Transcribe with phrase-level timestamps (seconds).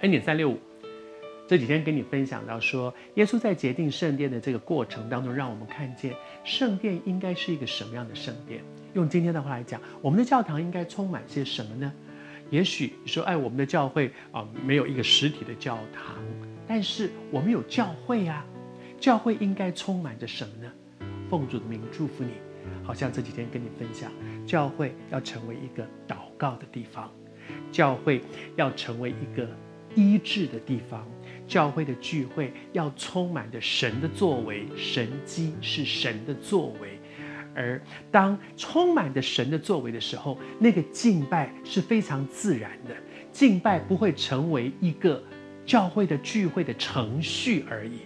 [0.00, 0.58] 恩典三六五，
[1.48, 6.14] 这几天跟你分享到说，耶稣在洁净圣殿的这个过程当中，让我们看见
[6.44, 8.62] 圣殿应该是一个什么样的圣殿。
[8.92, 11.90] 用今天的话来讲，我们的教堂应该充满些什么呢？
[12.50, 16.16] 也许你说，哎，我们的教会啊，没有一个实体的教堂，
[16.68, 18.44] 但是我们有教会啊。
[18.98, 20.72] 教会应该充满着什么呢？
[21.28, 22.30] 奉主的名祝福你，
[22.82, 24.10] 好像这几天跟你分享，
[24.46, 27.12] 教会要成为一个祷告的地方，
[27.70, 28.22] 教会
[28.56, 29.46] 要成为一个
[29.96, 31.04] 医治的地方，
[31.48, 37.00] 教会的聚会要充满着神的作为，神迹是神的作为，
[37.54, 37.80] 而
[38.12, 42.94] 当充满着神的作为的时候，那个敬拜是非常自然的，
[43.32, 45.20] 敬拜不会成为一个
[45.64, 48.02] 教会的聚会的程序而已。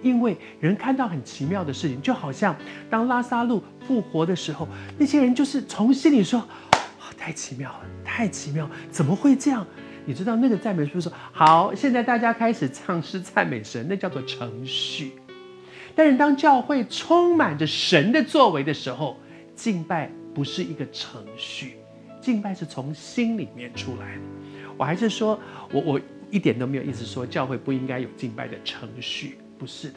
[0.00, 2.56] 因为人看到很奇妙的事情，就好像
[2.88, 6.40] 当拉撒路复活的时候，那些人就是从心里说
[6.72, 9.66] ：“哦，太奇妙了，太奇妙，怎么会这样？”
[10.08, 15.12] 你知道那个赞美书说：“好，现在大家开始唱诗赞美神，那叫做程序。”
[15.94, 19.18] 但是当教会充满着神的作为的时候，
[19.54, 21.76] 敬拜不是一个程序，
[22.22, 24.22] 敬拜是从心里面出来的。
[24.78, 25.38] 我还是说，
[25.70, 29.36] 我我一点都没有意思说教会不应该有敬拜的程序。
[29.58, 29.96] 不是的，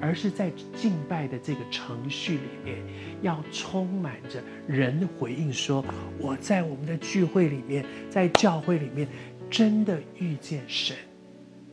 [0.00, 2.76] 而是在敬拜的这个程序里面，
[3.22, 5.82] 要充满着人回应，说
[6.18, 9.06] 我在我们的聚会里面，在教会里面，
[9.50, 10.96] 真的遇见神，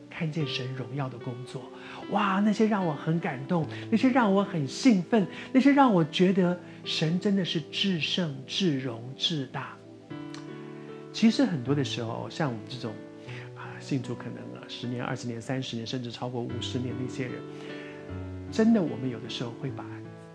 [0.08, 1.62] 看见神荣耀的工作，
[2.10, 9.76] 哇，那些让我很感动，那些让我很兴奋，那些让我觉得神真的是至圣、至荣、至大。
[11.12, 12.92] 其实很多的时候，像我们这种
[13.56, 13.70] 啊。
[13.80, 17.34] 信主可能啊，十年、二十年、三十年，甚至超过五十年，那些人，
[18.50, 19.84] 真的，我们有的时候会把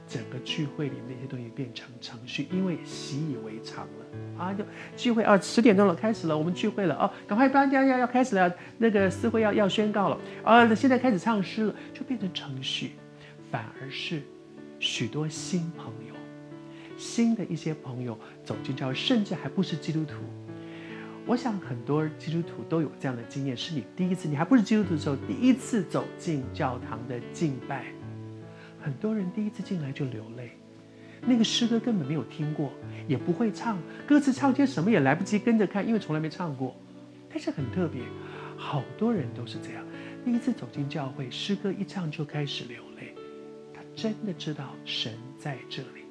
[0.07, 4.05] 整个聚会里那些东西变成程序，因为习以为常了
[4.39, 4.63] 啊，就
[4.95, 12.91] 聚会啊，十点钟了，开始了，我们聚会了哦，赶快，大家要要开始了，那个司会要要宣告了啊，现在开始唱诗了，就变成程序，
[13.51, 14.21] 反而是
[14.79, 16.15] 许多新朋友，
[16.97, 20.15] 新的一些朋友走进教会，甚至还不是基督徒。
[21.25, 27.85] 我想很多基督徒都有这样的经验，是你第一次，你还不是基督徒的时候，第一次走进教堂的敬拜，
[28.81, 30.57] 很多人第一次进来就流泪，
[31.21, 32.71] 那个诗歌根本没有听过，
[33.07, 36.75] 也不会唱，歌词唱些什么也来不及跟着看，因为从来没唱过。
[37.29, 38.01] 但是很特别，
[38.57, 39.85] 好多人都是这样，
[40.25, 43.13] 第一次走进教会，诗歌一唱就开始流泪，
[43.73, 46.05] 他真的知道神在这里，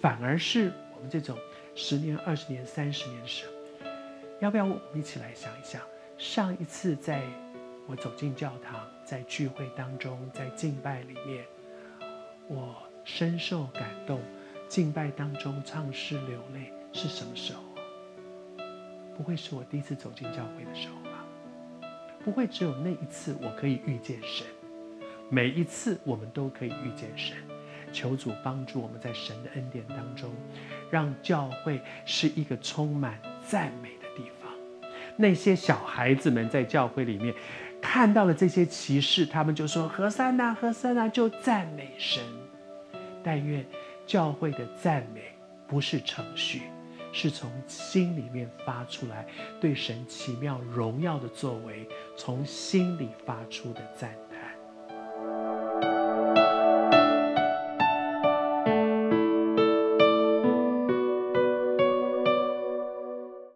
[0.00, 1.36] 反而是我们这种
[1.74, 3.52] 十年、二十年、三十年的时候。
[4.40, 5.80] 要不要我们一起来想一想？
[6.18, 7.22] 上一次在
[7.86, 11.44] 我走进教堂，在聚会当中，在敬拜里面，
[12.48, 12.74] 我
[13.04, 14.20] 深受感动，
[14.68, 17.78] 敬拜当中唱诗流泪是什么时候啊？
[19.16, 21.24] 不会是我第一次走进教会的时候吧？
[22.24, 24.46] 不会只有那一次我可以遇见神，
[25.30, 27.36] 每一次我们都可以遇见神。
[27.92, 30.30] 求主帮助我们在神的恩典当中，
[30.90, 33.16] 让教会是一个充满
[33.46, 34.52] 赞美的地方。
[35.16, 37.32] 那些小孩子们在教会里面
[37.80, 42.22] 看到了这些奇事，他们就说：“何塞纳，何塞纳，就赞美神。”
[43.22, 43.64] 但愿
[44.06, 45.32] 教会的赞美
[45.66, 46.62] 不是程序，
[47.12, 49.26] 是从心里面发出来，
[49.60, 54.25] 对神奇妙荣耀的作为，从心里发出的赞美。